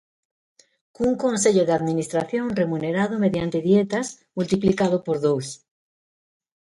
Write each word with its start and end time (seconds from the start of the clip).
Cun 0.95 1.11
consello 1.25 1.63
de 1.65 1.73
administración, 1.79 2.45
remunerado 2.61 3.13
mediante 3.25 3.59
dietas, 3.69 4.07
multiplicado 4.37 4.95
por 5.05 5.17
dous. 5.25 5.47